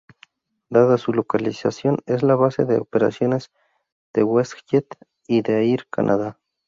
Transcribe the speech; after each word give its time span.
Dada 0.71 0.97
su 0.97 1.13
localización 1.13 1.99
es 2.07 2.23
la 2.23 2.33
base 2.35 2.65
de 2.65 2.79
operaciones 2.79 3.51
de 4.15 4.23
WestJet 4.23 4.87
y 5.27 5.43
de 5.43 5.71
Air 5.71 5.85
Canada. 5.91 6.39